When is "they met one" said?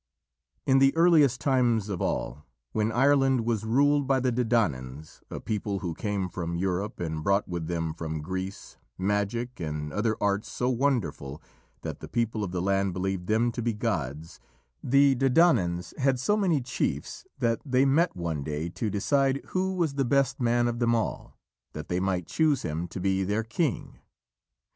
17.63-18.43